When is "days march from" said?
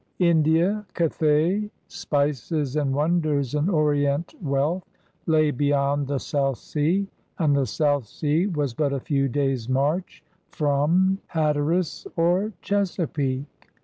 9.29-11.19